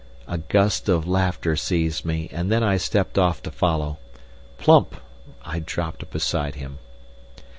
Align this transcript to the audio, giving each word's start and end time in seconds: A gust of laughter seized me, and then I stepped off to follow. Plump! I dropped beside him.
A 0.27 0.39
gust 0.39 0.89
of 0.89 1.07
laughter 1.07 1.55
seized 1.55 2.05
me, 2.05 2.27
and 2.31 2.51
then 2.51 2.63
I 2.63 2.77
stepped 2.77 3.19
off 3.19 3.43
to 3.43 3.51
follow. 3.51 3.99
Plump! 4.57 4.95
I 5.45 5.59
dropped 5.59 6.09
beside 6.09 6.55
him. 6.55 6.79